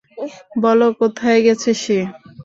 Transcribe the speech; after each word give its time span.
বল 0.63 0.79
কোথায় 0.99 1.39
গেছে 1.45 1.71
সে। 1.81 1.97